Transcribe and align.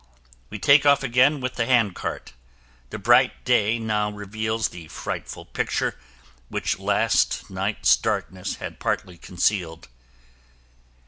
We 0.49 0.57
take 0.57 0.83
off 0.83 1.03
again 1.03 1.41
with 1.41 1.57
the 1.57 1.67
hand 1.67 1.93
cart. 1.93 2.33
The 2.89 2.97
bright 2.97 3.45
day 3.45 3.77
now 3.77 4.09
reveals 4.09 4.69
the 4.69 4.87
frightful 4.87 5.45
picture 5.45 5.95
which 6.49 6.79
last 6.79 7.51
night's 7.51 7.95
darkness 7.95 8.55
had 8.55 8.79
partly 8.79 9.19
concealed. 9.19 9.89